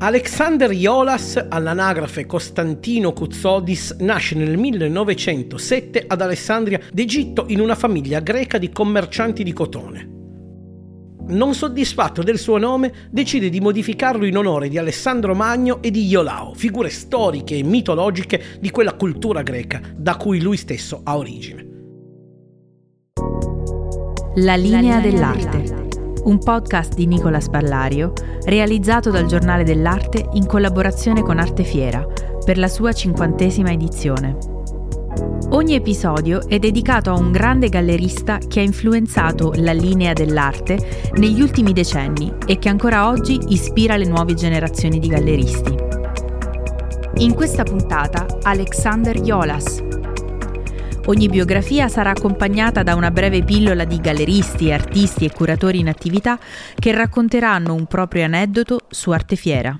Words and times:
Alexander 0.00 0.70
Iolas, 0.70 1.44
all'anagrafe 1.48 2.24
Costantino 2.24 3.12
Cuzzodis, 3.12 3.96
nasce 3.98 4.36
nel 4.36 4.56
1907 4.56 6.04
ad 6.06 6.20
Alessandria 6.20 6.78
d'Egitto 6.92 7.46
in 7.48 7.58
una 7.58 7.74
famiglia 7.74 8.20
greca 8.20 8.58
di 8.58 8.70
commercianti 8.70 9.42
di 9.42 9.52
cotone. 9.52 10.16
Non 11.30 11.52
soddisfatto 11.52 12.22
del 12.22 12.38
suo 12.38 12.58
nome, 12.58 13.08
decide 13.10 13.50
di 13.50 13.58
modificarlo 13.58 14.24
in 14.24 14.36
onore 14.36 14.68
di 14.68 14.78
Alessandro 14.78 15.34
Magno 15.34 15.82
e 15.82 15.90
di 15.90 16.06
Iolao, 16.06 16.54
figure 16.54 16.90
storiche 16.90 17.56
e 17.56 17.64
mitologiche 17.64 18.40
di 18.60 18.70
quella 18.70 18.94
cultura 18.94 19.42
greca 19.42 19.80
da 19.96 20.16
cui 20.16 20.40
lui 20.40 20.56
stesso 20.56 21.00
ha 21.02 21.16
origine. 21.16 21.66
La 24.36 24.54
linea 24.54 25.00
dell'arte 25.00 25.87
un 26.28 26.38
podcast 26.38 26.94
di 26.94 27.06
Nicola 27.06 27.40
Spallario 27.40 28.12
realizzato 28.44 29.10
dal 29.10 29.24
Giornale 29.24 29.64
dell'Arte 29.64 30.28
in 30.34 30.44
collaborazione 30.44 31.22
con 31.22 31.38
Artefiera 31.38 32.06
per 32.44 32.58
la 32.58 32.68
sua 32.68 32.92
cinquantesima 32.92 33.72
edizione. 33.72 34.36
Ogni 35.50 35.74
episodio 35.74 36.46
è 36.46 36.58
dedicato 36.58 37.10
a 37.10 37.18
un 37.18 37.32
grande 37.32 37.70
gallerista 37.70 38.36
che 38.46 38.60
ha 38.60 38.62
influenzato 38.62 39.54
la 39.56 39.72
linea 39.72 40.12
dell'arte 40.12 41.10
negli 41.14 41.40
ultimi 41.40 41.72
decenni 41.72 42.30
e 42.46 42.58
che 42.58 42.68
ancora 42.68 43.08
oggi 43.08 43.38
ispira 43.48 43.96
le 43.96 44.06
nuove 44.06 44.34
generazioni 44.34 44.98
di 44.98 45.08
galleristi. 45.08 45.74
In 47.20 47.32
questa 47.32 47.62
puntata 47.62 48.26
Alexander 48.42 49.18
Jolas, 49.18 49.82
Ogni 51.08 51.28
biografia 51.30 51.88
sarà 51.88 52.10
accompagnata 52.10 52.82
da 52.82 52.94
una 52.94 53.10
breve 53.10 53.42
pillola 53.42 53.84
di 53.84 53.98
galleristi, 53.98 54.70
artisti 54.70 55.24
e 55.24 55.32
curatori 55.32 55.78
in 55.78 55.88
attività 55.88 56.38
che 56.78 56.92
racconteranno 56.92 57.72
un 57.72 57.86
proprio 57.86 58.24
aneddoto 58.24 58.80
su 58.90 59.10
Artefiera. 59.10 59.74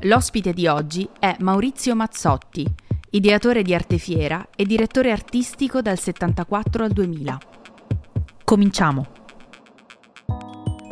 L'ospite 0.00 0.52
di 0.52 0.66
oggi 0.66 1.08
è 1.18 1.36
Maurizio 1.38 1.94
Mazzotti, 1.94 2.66
ideatore 3.12 3.62
di 3.62 3.74
Artefiera 3.74 4.46
e 4.54 4.66
direttore 4.66 5.10
artistico 5.10 5.80
dal 5.80 5.98
74 5.98 6.84
al 6.84 6.90
2000. 6.92 7.38
Cominciamo! 8.44 9.19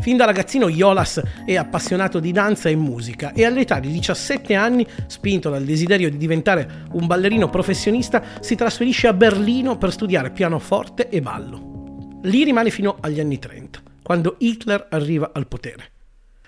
Fin 0.08 0.16
da 0.16 0.24
ragazzino 0.24 0.68
Iolas 0.68 1.20
è 1.44 1.56
appassionato 1.56 2.18
di 2.18 2.32
danza 2.32 2.70
e 2.70 2.74
musica 2.74 3.34
e 3.34 3.44
all'età 3.44 3.78
di 3.78 3.92
17 3.92 4.54
anni, 4.54 4.86
spinto 5.06 5.50
dal 5.50 5.64
desiderio 5.64 6.08
di 6.08 6.16
diventare 6.16 6.86
un 6.92 7.06
ballerino 7.06 7.50
professionista, 7.50 8.22
si 8.40 8.54
trasferisce 8.54 9.06
a 9.06 9.12
Berlino 9.12 9.76
per 9.76 9.92
studiare 9.92 10.30
pianoforte 10.30 11.10
e 11.10 11.20
ballo. 11.20 12.20
Lì 12.22 12.42
rimane 12.42 12.70
fino 12.70 12.96
agli 13.02 13.20
anni 13.20 13.38
30, 13.38 13.82
quando 14.02 14.36
Hitler 14.38 14.86
arriva 14.88 15.32
al 15.34 15.46
potere. 15.46 15.90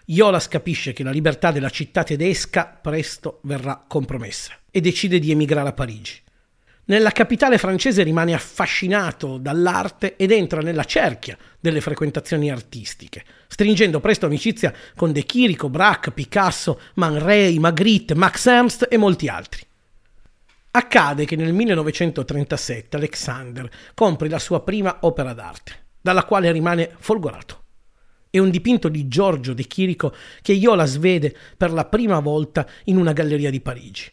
Iolas 0.07 0.49
capisce 0.49 0.95
che 0.95 1.03
la 1.03 1.11
libertà 1.11 1.51
della 1.51 1.69
città 1.69 2.03
tedesca 2.03 2.79
presto 2.81 3.41
verrà 3.43 3.85
compromessa 3.87 4.55
e 4.71 4.81
decide 4.81 5.19
di 5.19 5.33
emigrare 5.33 5.69
a 5.69 5.73
Parigi. 5.75 6.19
Nella 6.91 7.13
capitale 7.13 7.57
francese 7.57 8.03
rimane 8.03 8.35
affascinato 8.35 9.39
dall'arte 9.39 10.17
ed 10.17 10.33
entra 10.33 10.61
nella 10.61 10.83
cerchia 10.83 11.39
delle 11.61 11.81
frequentazioni 11.81 12.51
artistiche, 12.51 13.25
stringendo 13.47 14.01
presto 14.01 14.27
amicizia 14.27 14.75
con 14.97 15.13
De 15.13 15.23
Chirico, 15.23 15.69
Braque, 15.69 16.11
Picasso, 16.11 16.81
Man 16.95 17.21
Ray, 17.21 17.59
Magritte, 17.59 18.17
Max 18.17 18.45
Ernst 18.47 18.89
e 18.91 18.97
molti 18.97 19.29
altri. 19.29 19.65
Accade 20.73 21.27
che 21.27 21.37
nel 21.37 21.53
1937 21.53 22.97
Alexander 22.97 23.71
compri 23.95 24.29
la 24.29 24.41
sua 24.41 24.61
prima 24.65 24.97
opera 25.03 25.33
d'arte, 25.33 25.91
dalla 26.01 26.25
quale 26.25 26.51
rimane 26.51 26.91
folgorato. 26.99 27.63
È 28.29 28.39
un 28.39 28.51
dipinto 28.51 28.89
di 28.89 29.07
Giorgio 29.07 29.55
De 29.55 29.63
Chirico 29.69 30.13
che 30.43 30.55
Iolas 30.55 30.97
vede 30.97 31.37
per 31.57 31.71
la 31.71 31.85
prima 31.85 32.19
volta 32.19 32.67
in 32.87 32.97
una 32.97 33.13
galleria 33.13 33.51
di 33.51 33.61
Parigi. 33.61 34.11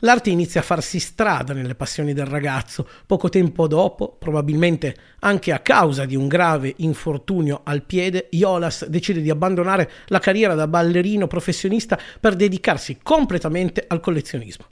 L'arte 0.00 0.30
inizia 0.30 0.60
a 0.60 0.64
farsi 0.64 0.98
strada 0.98 1.52
nelle 1.52 1.74
passioni 1.74 2.14
del 2.14 2.24
ragazzo. 2.24 2.88
Poco 3.06 3.28
tempo 3.28 3.66
dopo, 3.66 4.16
probabilmente 4.18 4.96
anche 5.20 5.52
a 5.52 5.58
causa 5.58 6.06
di 6.06 6.16
un 6.16 6.26
grave 6.26 6.72
infortunio 6.78 7.60
al 7.64 7.82
piede, 7.82 8.28
Iolas 8.30 8.86
decide 8.86 9.20
di 9.20 9.28
abbandonare 9.28 9.90
la 10.06 10.18
carriera 10.18 10.54
da 10.54 10.66
ballerino 10.66 11.26
professionista 11.26 11.98
per 12.18 12.34
dedicarsi 12.34 12.98
completamente 13.02 13.84
al 13.86 14.00
collezionismo. 14.00 14.64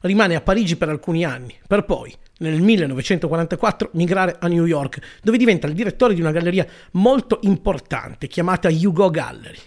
Rimane 0.00 0.34
a 0.34 0.42
Parigi 0.42 0.76
per 0.76 0.90
alcuni 0.90 1.24
anni, 1.24 1.58
per 1.66 1.84
poi, 1.84 2.14
nel 2.38 2.60
1944, 2.60 3.90
migrare 3.94 4.36
a 4.38 4.48
New 4.48 4.66
York, 4.66 5.00
dove 5.22 5.38
diventa 5.38 5.66
il 5.66 5.74
direttore 5.74 6.12
di 6.12 6.20
una 6.20 6.30
galleria 6.30 6.66
molto 6.92 7.38
importante 7.42 8.28
chiamata 8.28 8.68
Hugo 8.68 9.08
Gallery. 9.08 9.58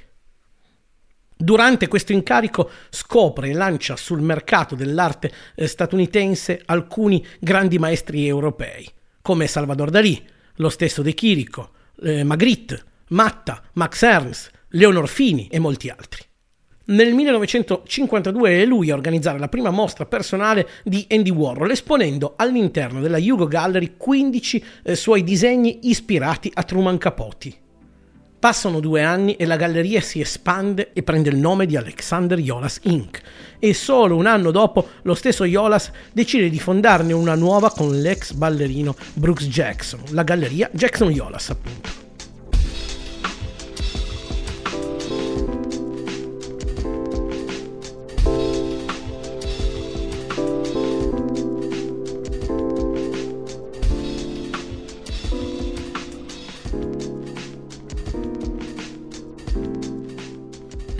Durante 1.41 1.87
questo 1.87 2.11
incarico 2.11 2.69
scopre 2.91 3.49
e 3.49 3.53
lancia 3.53 3.95
sul 3.95 4.21
mercato 4.21 4.75
dell'arte 4.75 5.31
eh, 5.55 5.65
statunitense 5.65 6.61
alcuni 6.65 7.25
grandi 7.39 7.79
maestri 7.79 8.27
europei, 8.27 8.87
come 9.23 9.47
Salvador 9.47 9.89
Dalí, 9.89 10.23
lo 10.57 10.69
stesso 10.69 11.01
De 11.01 11.15
Chirico, 11.15 11.71
eh, 12.03 12.23
Magritte, 12.23 12.83
Matta, 13.07 13.63
Max 13.73 14.03
Ernst, 14.03 14.51
Leonor 14.69 15.07
Fini 15.07 15.47
e 15.47 15.57
molti 15.57 15.89
altri. 15.89 16.23
Nel 16.85 17.11
1952 17.11 18.61
è 18.61 18.65
lui 18.65 18.91
a 18.91 18.93
organizzare 18.93 19.39
la 19.39 19.49
prima 19.49 19.71
mostra 19.71 20.05
personale 20.05 20.67
di 20.83 21.07
Andy 21.09 21.31
Warhol, 21.31 21.71
esponendo 21.71 22.33
all'interno 22.35 23.01
della 23.01 23.17
Hugo 23.17 23.47
Gallery 23.47 23.95
15 23.97 24.63
eh, 24.83 24.95
suoi 24.95 25.23
disegni 25.23 25.89
ispirati 25.89 26.51
a 26.53 26.61
Truman 26.61 26.99
Capote. 26.99 27.60
Passano 28.41 28.79
due 28.79 29.03
anni 29.03 29.35
e 29.35 29.45
la 29.45 29.55
galleria 29.55 30.01
si 30.01 30.19
espande 30.19 30.93
e 30.93 31.03
prende 31.03 31.29
il 31.29 31.37
nome 31.37 31.67
di 31.67 31.77
Alexander 31.77 32.39
Jolas 32.39 32.79
Inc. 32.85 33.21
E 33.59 33.75
solo 33.75 34.15
un 34.15 34.25
anno 34.25 34.49
dopo 34.49 34.87
lo 35.03 35.13
stesso 35.13 35.45
Jolas 35.45 35.91
decide 36.11 36.49
di 36.49 36.57
fondarne 36.57 37.13
una 37.13 37.35
nuova 37.35 37.69
con 37.69 37.95
l'ex 37.99 38.31
ballerino 38.31 38.95
Brooks 39.13 39.45
Jackson, 39.45 39.99
la 40.09 40.23
galleria 40.23 40.71
Jackson 40.73 41.11
Jolas 41.11 41.51
appunto. 41.51 42.10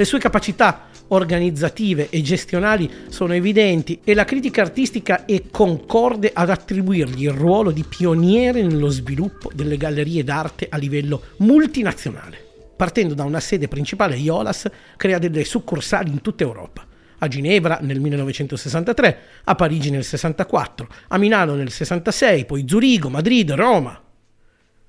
Le 0.02 0.08
sue 0.08 0.18
capacità 0.18 0.88
organizzative 1.10 2.10
e 2.10 2.24
gestionali 2.24 2.90
sono 3.10 3.36
evidenti 3.36 4.00
e 4.04 4.16
la 4.16 4.26
critica 4.26 4.64
artistica 4.64 5.26
è 5.26 5.44
concorde 5.52 6.32
ad 6.34 6.50
attribuirgli 6.50 7.26
il 7.26 7.34
ruolo 7.34 7.70
di 7.70 7.86
pioniere 7.88 8.64
nello 8.64 8.90
sviluppo 8.90 9.52
delle 9.54 9.78
gallerie 9.78 10.24
d'arte 10.24 10.66
a 10.72 10.78
livello 10.78 11.22
multinazionale. 11.38 12.44
Partendo 12.76 13.14
da 13.14 13.26
una 13.26 13.40
sede 13.40 13.68
principale, 13.68 14.16
Iolas 14.16 14.68
crea 14.98 15.20
delle 15.20 15.44
succursali 15.44 16.10
in 16.10 16.22
tutta 16.22 16.42
Europa. 16.42 16.84
A 17.20 17.28
Ginevra 17.28 17.78
nel 17.84 18.00
1963, 18.00 19.18
a 19.44 19.54
Parigi 19.54 19.92
nel 19.92 20.04
64, 20.04 20.88
a 21.10 21.18
Milano 21.20 21.54
nel 21.54 21.70
66, 21.70 22.46
poi 22.46 22.66
Zurigo, 22.68 23.10
Madrid, 23.10 23.52
Roma. 23.52 24.02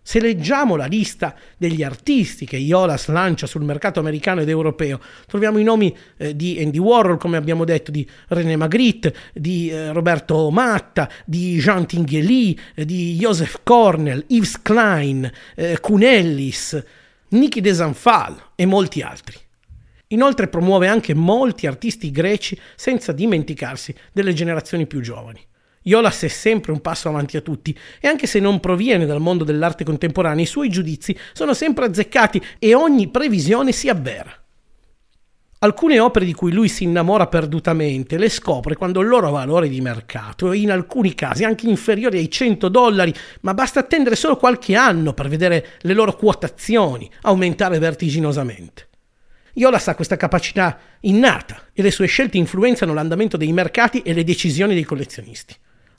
Se 0.04 0.18
leggiamo 0.18 0.74
la 0.74 0.86
lista 0.86 1.34
degli 1.56 1.84
artisti 1.84 2.44
che 2.44 2.56
Iolas 2.56 3.06
lancia 3.06 3.46
sul 3.46 3.62
mercato 3.62 4.00
americano 4.00 4.40
ed 4.40 4.48
europeo, 4.48 5.00
troviamo 5.26 5.58
i 5.58 5.62
nomi 5.62 5.96
eh, 6.16 6.34
di 6.34 6.60
Andy 6.60 6.78
Warhol, 6.78 7.18
come 7.18 7.36
abbiamo 7.36 7.64
detto, 7.64 7.92
di 7.92 8.06
René 8.28 8.56
Magritte, 8.56 9.14
di 9.32 9.70
eh, 9.70 9.92
Roberto 9.92 10.50
Matta, 10.50 11.08
di 11.24 11.56
Jean 11.58 11.86
Tinguely, 11.86 12.58
eh, 12.74 12.84
di 12.84 13.16
Joseph 13.16 13.60
Cornell, 13.62 14.24
Yves 14.26 14.60
Klein, 14.60 15.30
eh, 15.54 15.78
Cunellis, 15.80 16.82
Niki 17.28 17.60
De 17.60 17.72
Zanfal 17.72 18.50
e 18.56 18.66
molti 18.66 19.02
altri. 19.02 19.36
Inoltre 20.08 20.48
promuove 20.48 20.88
anche 20.88 21.14
molti 21.14 21.68
artisti 21.68 22.10
greci 22.10 22.58
senza 22.74 23.12
dimenticarsi 23.12 23.94
delle 24.12 24.32
generazioni 24.32 24.86
più 24.86 25.00
giovani. 25.00 25.40
Iolas 25.82 26.22
è 26.22 26.28
sempre 26.28 26.72
un 26.72 26.80
passo 26.80 27.08
avanti 27.08 27.36
a 27.36 27.40
tutti 27.40 27.76
e 28.00 28.06
anche 28.06 28.26
se 28.26 28.38
non 28.38 28.60
proviene 28.60 29.06
dal 29.06 29.20
mondo 29.20 29.44
dell'arte 29.44 29.84
contemporanea, 29.84 30.44
i 30.44 30.46
suoi 30.46 30.68
giudizi 30.68 31.16
sono 31.32 31.54
sempre 31.54 31.86
azzeccati 31.86 32.40
e 32.58 32.74
ogni 32.74 33.08
previsione 33.08 33.72
si 33.72 33.88
avvera. 33.88 34.32
Alcune 35.64 36.00
opere 36.00 36.24
di 36.24 36.34
cui 36.34 36.52
lui 36.52 36.68
si 36.68 36.82
innamora 36.82 37.28
perdutamente 37.28 38.18
le 38.18 38.28
scopre 38.28 38.74
quando 38.74 39.00
il 39.00 39.06
loro 39.06 39.30
valore 39.30 39.68
di 39.68 39.80
mercato 39.80 40.50
è 40.50 40.56
in 40.56 40.72
alcuni 40.72 41.14
casi 41.14 41.44
anche 41.44 41.68
inferiore 41.68 42.18
ai 42.18 42.28
100 42.28 42.68
dollari, 42.68 43.14
ma 43.42 43.54
basta 43.54 43.78
attendere 43.78 44.16
solo 44.16 44.36
qualche 44.36 44.74
anno 44.74 45.12
per 45.12 45.28
vedere 45.28 45.66
le 45.82 45.94
loro 45.94 46.16
quotazioni 46.16 47.08
aumentare 47.22 47.78
vertiginosamente. 47.78 48.88
Iolas 49.54 49.86
ha 49.86 49.94
questa 49.94 50.16
capacità 50.16 50.78
innata 51.00 51.68
e 51.72 51.82
le 51.82 51.92
sue 51.92 52.06
scelte 52.06 52.38
influenzano 52.38 52.92
l'andamento 52.92 53.36
dei 53.36 53.52
mercati 53.52 54.00
e 54.00 54.14
le 54.14 54.24
decisioni 54.24 54.74
dei 54.74 54.84
collezionisti. 54.84 55.54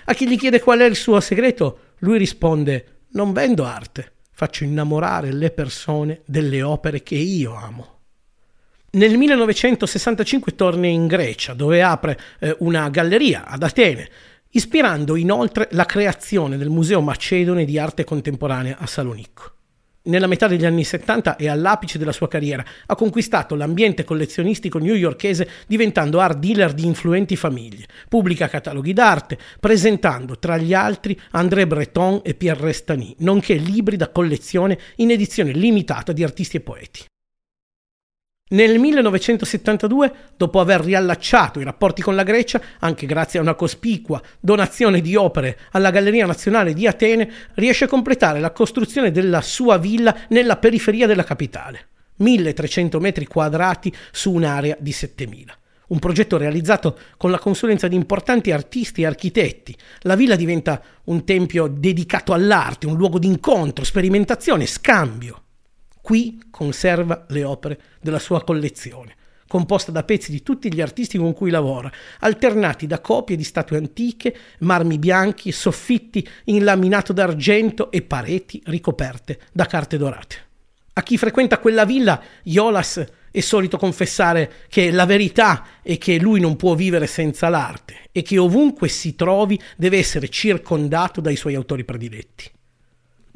A 0.06 0.14
chi 0.14 0.28
gli 0.28 0.38
chiede 0.38 0.60
qual 0.60 0.80
è 0.80 0.86
il 0.86 0.96
suo 0.96 1.20
segreto, 1.20 1.94
lui 2.00 2.18
risponde: 2.18 3.02
Non 3.12 3.34
vendo 3.34 3.64
arte, 3.64 4.14
faccio 4.32 4.64
innamorare 4.64 5.32
le 5.32 5.52
persone 5.52 6.22
delle 6.26 6.62
opere 6.62 7.04
che 7.04 7.16
io 7.16 7.56
amo. 7.56 7.92
Nel 8.92 9.18
1965 9.18 10.54
torna 10.56 10.88
in 10.88 11.08
Grecia, 11.08 11.54
dove 11.54 11.82
apre 11.82 12.20
eh, 12.40 12.56
una 12.60 12.90
galleria 12.90 13.46
ad 13.46 13.64
Atene, 13.64 14.08
ispirando 14.50 15.16
inoltre 15.16 15.68
la 15.72 15.86
creazione 15.86 16.58
del 16.58 16.70
Museo 16.70 17.02
Macedone 17.02 17.66
di 17.66 17.80
Arte 17.80 18.04
Contemporanea 18.04 18.78
a 18.78 18.86
Salonicco. 18.86 19.52
Nella 20.06 20.28
metà 20.28 20.48
degli 20.48 20.66
anni 20.66 20.84
70 20.84 21.38
e 21.38 21.48
all'apice 21.48 21.98
della 21.98 22.12
sua 22.12 22.28
carriera 22.28 22.66
ha 22.88 22.94
conquistato 22.94 23.56
l'ambiente 23.56 24.04
collezionistico 24.04 24.78
newyorkese 24.78 25.50
diventando 25.66 26.20
art 26.20 26.40
dealer 26.40 26.74
di 26.74 26.86
influenti 26.86 27.38
famiglie. 27.38 27.86
Pubblica 28.10 28.50
cataloghi 28.50 28.92
d'arte, 28.92 29.38
presentando 29.62 30.38
tra 30.38 30.58
gli 30.58 30.74
altri 30.74 31.18
André 31.32 31.66
Breton 31.68 32.20
e 32.22 32.34
Pierre 32.34 32.66
Restany, 32.66 33.16
nonché 33.20 33.54
libri 33.54 33.96
da 33.96 34.10
collezione 34.10 34.78
in 34.98 35.12
edizione 35.12 35.54
limitata 35.54 36.12
di 36.12 36.24
artisti 36.24 36.58
e 36.58 36.60
poeti. 36.60 37.06
Nel 38.54 38.78
1972, 38.78 40.14
dopo 40.38 40.60
aver 40.60 40.82
riallacciato 40.82 41.60
i 41.60 41.64
rapporti 41.64 42.04
con 42.04 42.14
la 42.14 42.22
Grecia, 42.22 42.62
anche 42.80 43.08
grazie 43.08 43.40
a 43.40 43.42
una 43.42 43.56
cospicua 43.56 44.22
donazione 44.40 45.02
di 45.02 45.16
opere 45.16 45.58
alla 45.72 45.90
Galleria 45.90 46.28
Nazionale 46.28 46.74
di 46.74 46.86
Atene, 46.86 47.32
riesce 47.56 47.86
a 47.86 47.88
completare 47.88 48.40
la 48.40 48.52
costruzione 48.52 49.10
della 49.10 49.42
sua 49.42 49.80
villa 49.80 50.16
nella 50.30 50.58
periferia 50.58 51.08
della 51.08 51.24
capitale, 51.24 51.88
1300 52.18 53.00
metri 53.00 53.26
quadrati 53.26 53.92
su 54.12 54.32
un'area 54.32 54.78
di 54.80 54.92
7000. 54.92 55.58
Un 55.88 55.98
progetto 55.98 56.38
realizzato 56.38 57.00
con 57.18 57.32
la 57.32 57.40
consulenza 57.40 57.88
di 57.88 57.96
importanti 57.96 58.52
artisti 58.52 59.02
e 59.02 59.08
architetti. 59.08 59.76
La 60.02 60.16
villa 60.16 60.36
diventa 60.36 60.80
un 61.06 61.24
tempio 61.24 61.68
dedicato 61.68 62.34
all'arte, 62.34 62.86
un 62.86 62.98
luogo 62.98 63.18
di 63.18 63.28
incontro, 63.28 63.84
sperimentazione, 63.84 64.68
scambio. 64.68 65.43
Qui 66.04 66.38
conserva 66.52 67.24
le 67.30 67.46
opere 67.46 67.80
della 68.02 68.20
sua 68.20 68.44
collezione, 68.44 69.16
composta 69.48 69.90
da 69.90 70.04
pezzi 70.04 70.32
di 70.32 70.44
tutti 70.44 70.72
gli 70.74 70.82
artisti 70.82 71.18
con 71.18 71.32
cui 71.32 71.50
lavora, 71.50 71.90
alternati 72.20 72.88
da 72.88 73.00
copie 73.00 73.38
di 73.38 73.46
statue 73.46 73.78
antiche, 73.78 74.36
marmi 74.60 75.00
bianchi, 75.00 75.54
soffitti 75.54 76.28
in 76.46 76.66
laminato 76.66 77.14
d'argento 77.14 77.90
e 77.90 78.02
pareti 78.02 78.62
ricoperte 78.66 79.40
da 79.54 79.66
carte 79.66 79.96
dorate. 79.96 80.36
A 80.92 81.04
chi 81.04 81.18
frequenta 81.18 81.58
quella 81.58 81.86
villa, 81.86 82.22
Iolas 82.44 83.02
è 83.32 83.40
solito 83.40 83.78
confessare 83.78 84.52
che 84.68 84.92
la 84.92 85.06
verità 85.06 85.66
è 85.82 85.98
che 85.98 86.20
lui 86.20 86.42
non 86.42 86.58
può 86.58 86.76
vivere 86.76 87.08
senza 87.08 87.48
l'arte 87.48 88.10
e 88.12 88.24
che 88.24 88.38
ovunque 88.38 88.90
si 88.90 89.16
trovi 89.16 89.58
deve 89.78 90.00
essere 90.00 90.28
circondato 90.28 91.22
dai 91.22 91.38
suoi 91.38 91.56
autori 91.56 91.86
prediletti. 91.86 92.52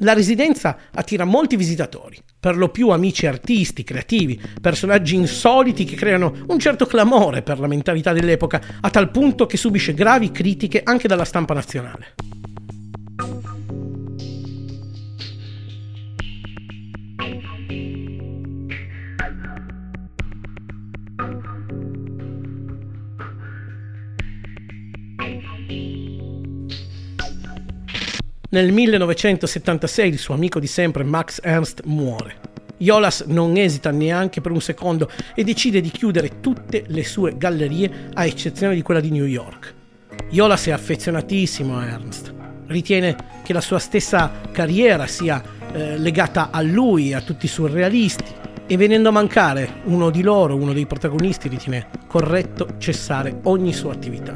La 0.02 0.12
residenza 0.12 0.76
attira 0.92 1.24
molti 1.24 1.56
visitatori, 1.56 2.16
per 2.38 2.56
lo 2.56 2.68
più 2.68 2.90
amici 2.90 3.26
artisti, 3.26 3.82
creativi, 3.82 4.40
personaggi 4.60 5.16
insoliti 5.16 5.84
che 5.84 5.96
creano 5.96 6.32
un 6.46 6.58
certo 6.60 6.86
clamore 6.86 7.42
per 7.42 7.58
la 7.58 7.66
mentalità 7.66 8.12
dell'epoca, 8.12 8.62
a 8.80 8.90
tal 8.90 9.10
punto 9.10 9.46
che 9.46 9.56
subisce 9.56 9.94
gravi 9.94 10.30
critiche 10.30 10.82
anche 10.84 11.08
dalla 11.08 11.24
stampa 11.24 11.54
nazionale. 11.54 12.14
Nel 28.50 28.72
1976 28.72 30.08
il 30.08 30.18
suo 30.18 30.32
amico 30.32 30.58
di 30.58 30.66
sempre 30.66 31.04
Max 31.04 31.38
Ernst 31.42 31.82
muore. 31.84 32.36
Jolas 32.78 33.24
non 33.26 33.58
esita 33.58 33.90
neanche 33.90 34.40
per 34.40 34.52
un 34.52 34.62
secondo 34.62 35.10
e 35.34 35.44
decide 35.44 35.82
di 35.82 35.90
chiudere 35.90 36.40
tutte 36.40 36.84
le 36.86 37.04
sue 37.04 37.36
gallerie 37.36 38.08
a 38.14 38.24
eccezione 38.24 38.74
di 38.74 38.80
quella 38.80 39.00
di 39.00 39.10
New 39.10 39.26
York. 39.26 39.74
Jolas 40.30 40.64
è 40.64 40.70
affezionatissimo 40.70 41.76
a 41.76 41.88
Ernst, 41.88 42.32
ritiene 42.68 43.16
che 43.42 43.52
la 43.52 43.60
sua 43.60 43.78
stessa 43.78 44.40
carriera 44.50 45.06
sia 45.06 45.42
eh, 45.70 45.98
legata 45.98 46.48
a 46.50 46.62
lui 46.62 47.10
e 47.10 47.16
a 47.16 47.20
tutti 47.20 47.44
i 47.44 47.50
surrealisti 47.50 48.32
e 48.66 48.76
venendo 48.78 49.10
a 49.10 49.12
mancare 49.12 49.82
uno 49.84 50.08
di 50.08 50.22
loro, 50.22 50.56
uno 50.56 50.72
dei 50.72 50.86
protagonisti, 50.86 51.48
ritiene 51.48 51.88
corretto 52.06 52.76
cessare 52.78 53.40
ogni 53.42 53.74
sua 53.74 53.92
attività. 53.92 54.32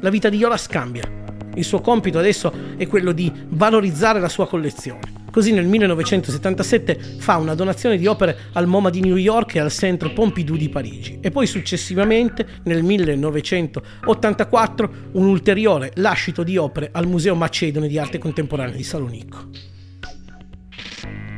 La 0.00 0.10
vita 0.10 0.28
di 0.28 0.36
Jolas 0.36 0.66
cambia 0.66 1.20
il 1.54 1.64
suo 1.64 1.80
compito 1.80 2.18
adesso 2.18 2.52
è 2.76 2.86
quello 2.86 3.12
di 3.12 3.32
valorizzare 3.48 4.20
la 4.20 4.28
sua 4.28 4.46
collezione. 4.46 5.20
Così 5.32 5.52
nel 5.52 5.66
1977 5.66 7.16
fa 7.18 7.38
una 7.38 7.54
donazione 7.54 7.96
di 7.96 8.06
opere 8.06 8.36
al 8.52 8.66
MoMA 8.66 8.90
di 8.90 9.00
New 9.00 9.16
York 9.16 9.54
e 9.54 9.60
al 9.60 9.72
Centre 9.72 10.10
Pompidou 10.10 10.56
di 10.56 10.68
Parigi 10.68 11.20
e 11.22 11.30
poi 11.30 11.46
successivamente 11.46 12.46
nel 12.64 12.82
1984 12.82 14.92
un 15.12 15.24
ulteriore 15.24 15.92
lascito 15.94 16.42
di 16.42 16.58
opere 16.58 16.90
al 16.92 17.06
Museo 17.06 17.34
Macedone 17.34 17.88
di 17.88 17.98
Arte 17.98 18.18
Contemporanea 18.18 18.76
di 18.76 18.82
Salonicco. 18.82 19.70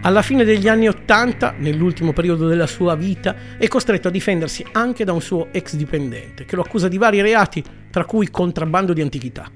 Alla 0.02 0.22
fine 0.22 0.42
degli 0.42 0.66
anni 0.66 0.88
Ottanta, 0.88 1.54
nell'ultimo 1.56 2.12
periodo 2.12 2.48
della 2.48 2.66
sua 2.66 2.96
vita, 2.96 3.56
è 3.56 3.68
costretto 3.68 4.08
a 4.08 4.10
difendersi 4.10 4.66
anche 4.72 5.04
da 5.04 5.12
un 5.12 5.22
suo 5.22 5.52
ex 5.52 5.76
dipendente 5.76 6.44
che 6.44 6.56
lo 6.56 6.62
accusa 6.62 6.88
di 6.88 6.98
vari 6.98 7.22
reati, 7.22 7.62
tra 7.90 8.04
cui 8.04 8.28
contrabbando 8.28 8.92
di 8.92 9.00
antichità 9.00 9.48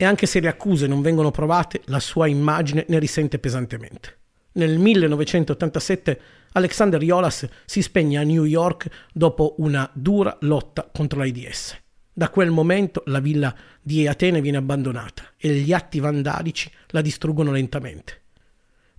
e 0.00 0.06
anche 0.06 0.24
se 0.24 0.40
le 0.40 0.48
accuse 0.48 0.86
non 0.86 1.02
vengono 1.02 1.30
provate, 1.30 1.82
la 1.84 2.00
sua 2.00 2.26
immagine 2.26 2.86
ne 2.88 2.98
risente 2.98 3.38
pesantemente. 3.38 4.16
Nel 4.52 4.78
1987 4.78 6.20
Alexander 6.52 7.02
Iolas 7.02 7.46
si 7.66 7.82
spegne 7.82 8.16
a 8.16 8.22
New 8.22 8.44
York 8.44 8.88
dopo 9.12 9.56
una 9.58 9.90
dura 9.92 10.34
lotta 10.40 10.88
contro 10.90 11.18
l'AIDS. 11.18 11.76
Da 12.14 12.30
quel 12.30 12.50
momento 12.50 13.02
la 13.08 13.20
villa 13.20 13.54
di 13.82 14.06
Atene 14.06 14.40
viene 14.40 14.56
abbandonata 14.56 15.34
e 15.36 15.52
gli 15.52 15.74
atti 15.74 16.00
vandalici 16.00 16.70
la 16.86 17.02
distruggono 17.02 17.52
lentamente. 17.52 18.22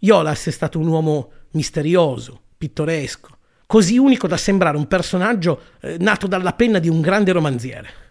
Iolas 0.01 0.45
è 0.45 0.51
stato 0.51 0.77
un 0.77 0.86
uomo 0.86 1.31
misterioso, 1.53 2.39
pittoresco, 2.56 3.38
così 3.65 3.98
unico 3.98 4.27
da 4.27 4.38
sembrare 4.38 4.77
un 4.77 4.86
personaggio 4.86 5.62
eh, 5.80 5.98
nato 6.00 6.27
dalla 6.27 6.53
penna 6.53 6.77
di 6.77 6.89
un 6.89 7.01
grande 7.01 7.31
romanziere. 7.31 8.10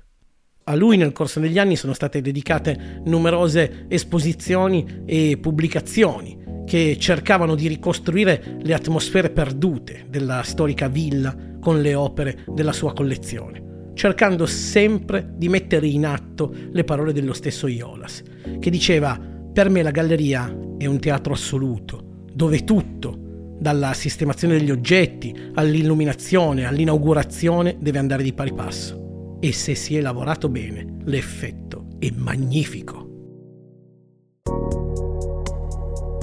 A 0.71 0.77
lui 0.77 0.97
nel 0.97 1.11
corso 1.11 1.41
degli 1.41 1.59
anni 1.59 1.75
sono 1.75 1.95
state 1.95 2.21
dedicate 2.21 3.01
numerose 3.07 3.87
esposizioni 3.89 5.03
e 5.05 5.37
pubblicazioni 5.37 6.39
che 6.65 6.97
cercavano 6.97 7.57
di 7.57 7.67
ricostruire 7.67 8.59
le 8.63 8.73
atmosfere 8.73 9.31
perdute 9.31 10.05
della 10.09 10.45
storica 10.45 10.87
villa 10.87 11.35
con 11.59 11.81
le 11.81 11.97
opere 11.97 12.45
della 12.47 12.71
sua 12.71 12.93
collezione, 12.93 13.91
cercando 13.95 14.47
sempre 14.47 15.33
di 15.35 15.49
mettere 15.49 15.89
in 15.89 16.07
atto 16.07 16.55
le 16.71 16.85
parole 16.85 17.13
dello 17.13 17.33
stesso 17.33 17.67
Iolas, 17.67 18.23
che 18.61 18.71
diceva 18.71 19.19
per 19.53 19.71
me 19.71 19.83
la 19.83 19.91
galleria 19.91 20.57
è 20.79 20.87
un 20.87 21.01
teatro 21.01 21.33
assoluto, 21.33 22.27
dove 22.33 22.63
tutto, 22.63 23.57
dalla 23.59 23.93
sistemazione 23.93 24.57
degli 24.57 24.71
oggetti 24.71 25.35
all'illuminazione, 25.55 26.65
all'inaugurazione, 26.65 27.77
deve 27.81 27.99
andare 27.99 28.23
di 28.23 28.33
pari 28.33 28.53
passo 28.55 29.00
e 29.41 29.53
se 29.53 29.75
si 29.75 29.97
è 29.97 30.01
lavorato 30.01 30.49
bene 30.49 30.99
l'effetto 31.05 31.87
è 31.99 32.11
magnifico. 32.15 33.09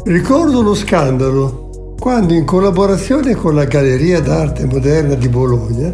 Ricordo 0.06 0.62
lo 0.62 0.74
scandalo 0.74 1.96
quando 2.00 2.34
in 2.34 2.46
collaborazione 2.46 3.36
con 3.36 3.56
la 3.56 3.66
Galleria 3.66 4.22
d'Arte 4.22 4.66
Moderna 4.66 5.16
di 5.16 5.28
Bologna 5.28 5.94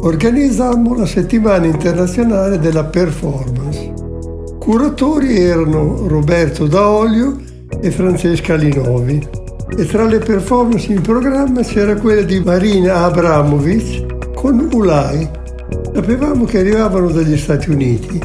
organizzammo 0.00 0.94
la 0.94 1.06
settimana 1.06 1.66
internazionale 1.66 2.58
della 2.58 2.84
performance. 2.84 3.94
Curatori 4.58 5.38
erano 5.38 6.06
Roberto 6.08 6.66
Daolio 6.66 7.40
e 7.80 7.90
Francesca 7.90 8.54
Linovi 8.56 9.26
e 9.76 9.86
tra 9.86 10.04
le 10.04 10.18
performance 10.18 10.92
in 10.92 11.00
programma 11.00 11.62
c'era 11.62 11.94
quella 11.96 12.22
di 12.22 12.40
Marina 12.40 13.04
Abramovic 13.04 14.34
con 14.34 14.68
Ulai 14.72 15.44
Sapevamo 15.96 16.44
che 16.44 16.58
arrivavano 16.58 17.10
dagli 17.10 17.38
Stati 17.38 17.70
Uniti 17.70 18.20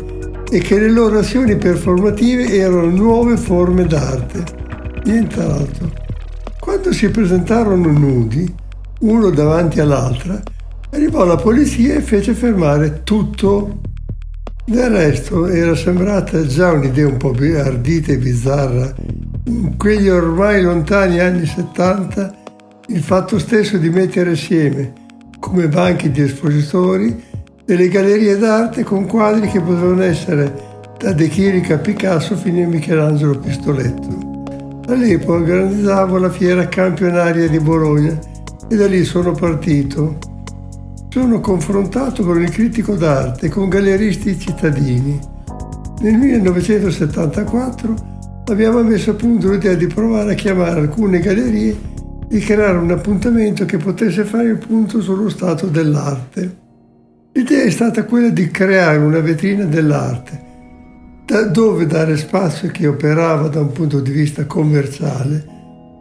e 0.52 0.60
che 0.60 0.78
le 0.78 0.90
loro 0.90 1.20
azioni 1.20 1.56
performative 1.56 2.50
erano 2.50 2.88
nuove 2.88 3.38
forme 3.38 3.86
d'arte, 3.86 4.44
nient'altro. 5.06 5.90
Quando 6.60 6.92
si 6.92 7.10
presentarono 7.10 7.90
nudi, 7.90 8.54
uno 9.00 9.30
davanti 9.30 9.80
all'altra, 9.80 10.44
arrivò 10.90 11.24
la 11.24 11.38
polizia 11.38 11.96
e 11.96 12.02
fece 12.02 12.34
fermare 12.34 13.04
tutto. 13.04 13.80
Del 14.66 14.90
resto 14.90 15.48
era 15.48 15.74
sembrata 15.74 16.46
già 16.46 16.74
un'idea 16.74 17.08
un 17.08 17.16
po' 17.16 17.34
ardita 17.56 18.12
e 18.12 18.18
bizzarra. 18.18 18.94
In 19.46 19.78
quegli 19.78 20.10
ormai 20.10 20.62
lontani 20.62 21.22
anni 21.22 21.46
70, 21.46 22.36
il 22.88 23.02
fatto 23.02 23.40
stesso 23.40 23.78
di 23.78 23.90
mettere 23.90 24.32
assieme, 24.32 24.92
come 25.40 25.70
banchi 25.70 26.12
di 26.12 26.22
espositori, 26.22 27.30
delle 27.72 27.88
gallerie 27.88 28.38
d'arte 28.38 28.84
con 28.84 29.06
quadri 29.06 29.48
che 29.48 29.62
potevano 29.62 30.04
essere 30.04 30.54
da 31.00 31.14
De 31.14 31.30
Chirica 31.30 31.76
a 31.76 31.78
Picasso 31.78 32.36
fino 32.36 32.66
a 32.66 32.68
Michelangelo 32.68 33.40
Pistoletto. 33.40 34.82
All'epoca 34.88 35.36
organizzavo 35.36 36.18
la 36.18 36.30
fiera 36.30 36.68
campionaria 36.68 37.48
di 37.48 37.60
Bologna 37.62 38.20
e 38.68 38.76
da 38.76 38.88
lì 38.88 39.06
sono 39.06 39.32
partito. 39.32 40.18
sono 41.08 41.40
confrontato 41.40 42.26
con 42.26 42.42
il 42.42 42.50
critico 42.50 42.96
d'arte 42.96 43.46
e 43.46 43.50
con 43.50 43.70
galleristi 43.70 44.38
cittadini. 44.38 45.18
Nel 46.02 46.16
1974 46.16 47.96
abbiamo 48.48 48.84
messo 48.84 49.12
a 49.12 49.14
punto 49.14 49.50
l'idea 49.50 49.76
di 49.76 49.88
provare 49.88 50.34
a 50.34 50.36
chiamare 50.36 50.82
alcune 50.82 51.20
gallerie 51.20 51.78
e 52.28 52.40
creare 52.40 52.78
un 52.78 52.92
appuntamento 52.92 53.64
che 53.64 53.78
potesse 53.78 54.26
fare 54.26 54.50
il 54.50 54.58
punto 54.58 55.00
sullo 55.00 55.30
stato 55.30 55.68
dell'arte. 55.68 56.61
L'idea 57.34 57.64
è 57.64 57.70
stata 57.70 58.04
quella 58.04 58.28
di 58.28 58.52
creare 58.52 58.98
una 58.98 59.22
vetrina 59.22 59.64
dell'arte, 59.64 60.42
da 61.26 61.44
dove 61.44 61.86
dare 61.86 62.18
spazio 62.18 62.68
a 62.68 62.72
chi 62.72 62.86
operava 62.86 63.48
da 63.48 63.62
un 63.62 63.72
punto 63.72 64.02
di 64.02 64.12
vista 64.12 64.46
commerciale, 64.46 65.46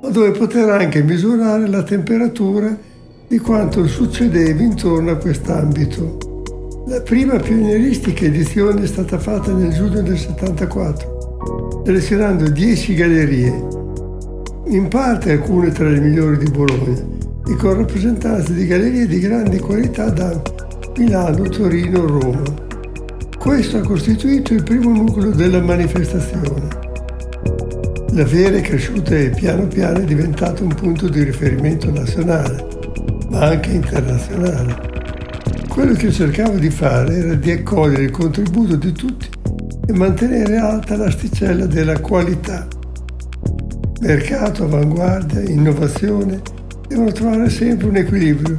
ma 0.03 0.09
dove 0.09 0.33
poter 0.33 0.69
anche 0.71 1.05
misurare 1.05 1.69
la 1.69 1.85
temperatura 1.85 2.77
di 3.29 3.39
quanto 3.39 3.87
succedeva 3.87 4.61
intorno 4.61 5.13
a 5.13 5.17
quest'ambito. 5.17 6.19
La 6.89 7.01
prima 7.01 7.37
pionieristica 7.37 8.25
edizione 8.25 8.83
è 8.83 8.87
stata 8.89 9.17
fatta 9.17 9.53
nel 9.53 9.73
giugno 9.73 10.03
del 10.03 10.19
74 10.19 11.83
selezionando 11.85 12.49
10 12.49 12.95
gallerie, 12.95 13.69
in 14.67 14.89
parte 14.89 15.31
alcune 15.31 15.71
tra 15.71 15.89
le 15.89 16.01
migliori 16.01 16.39
di 16.39 16.51
Bologna, 16.51 17.07
e 17.47 17.55
con 17.55 17.75
rappresentanze 17.75 18.53
di 18.53 18.67
gallerie 18.67 19.07
di 19.07 19.21
grande 19.21 19.61
qualità 19.61 20.11
da 20.11 20.59
Milano, 20.97 21.49
Torino, 21.49 22.07
Roma. 22.07 22.43
Questo 23.39 23.79
ha 23.79 23.81
costituito 23.81 24.53
il 24.53 24.63
primo 24.63 24.91
nucleo 24.91 25.31
della 25.31 25.61
manifestazione. 25.61 26.69
La 28.13 28.27
fiera 28.27 28.57
è 28.57 28.61
cresciuta 28.61 29.17
e 29.17 29.31
piano 29.31 29.67
piano 29.67 29.99
è 29.99 30.05
diventata 30.05 30.63
un 30.63 30.75
punto 30.75 31.09
di 31.09 31.23
riferimento 31.23 31.91
nazionale, 31.91 32.67
ma 33.31 33.47
anche 33.47 33.71
internazionale. 33.71 34.89
Quello 35.69 35.95
che 35.95 36.11
cercavo 36.11 36.59
di 36.59 36.71
fare 36.71 37.15
era 37.15 37.35
di 37.35 37.53
accogliere 37.53 38.03
il 38.03 38.11
contributo 38.11 38.77
di 38.77 38.93
tutti 38.93 39.29
e 39.87 39.93
mantenere 39.93 40.57
alta 40.57 40.97
l'asticella 40.97 41.67
della 41.67 41.99
qualità. 42.01 42.67
Mercato, 44.01 44.65
avanguardia, 44.65 45.41
innovazione 45.49 46.41
devono 46.89 47.13
trovare 47.13 47.49
sempre 47.49 47.87
un 47.87 47.97
equilibrio 47.97 48.57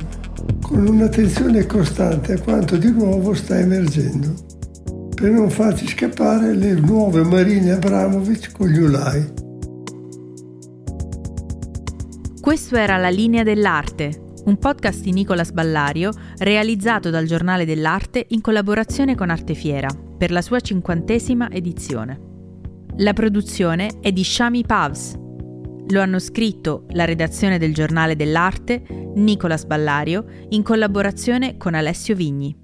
con 0.72 0.88
un'attenzione 0.88 1.66
costante 1.66 2.32
a 2.32 2.40
quanto 2.40 2.78
di 2.78 2.90
nuovo 2.92 3.34
sta 3.34 3.60
emergendo, 3.60 4.34
per 5.14 5.30
non 5.30 5.50
farci 5.50 5.86
scappare 5.86 6.56
le 6.56 6.76
nuove 6.76 7.24
Marine 7.24 7.74
Abramovic 7.74 8.54
con 8.54 8.70
gli 8.70 8.78
Ulai. 8.78 9.34
Questo 12.40 12.78
era 12.78 12.96
La 12.96 13.10
linea 13.10 13.44
dell'arte, 13.44 14.12
un 14.46 14.58
podcast 14.58 15.02
di 15.02 15.12
Nicolas 15.12 15.52
Ballario 15.52 16.12
realizzato 16.38 17.10
dal 17.10 17.26
Giornale 17.26 17.66
dell'Arte 17.66 18.28
in 18.30 18.40
collaborazione 18.40 19.14
con 19.14 19.30
Artefiera 19.30 19.90
per 20.18 20.32
la 20.32 20.42
sua 20.42 20.62
cinquantesima 20.62 21.52
edizione. 21.52 22.18
La 22.96 23.12
produzione 23.12 24.00
è 24.00 24.14
di 24.14 24.24
Shami 24.24 24.64
Pavs. 24.66 25.21
Lo 25.90 26.02
hanno 26.02 26.20
scritto 26.20 26.86
la 26.90 27.06
redazione 27.06 27.58
del 27.58 27.74
Giornale 27.74 28.16
dell'Arte, 28.16 28.84
Nicolas 29.16 29.66
Ballario, 29.66 30.26
in 30.50 30.64
collaborazione 30.64 31.58
con 31.58 31.74
Alessio 31.74 32.16
Vigni. 32.16 32.61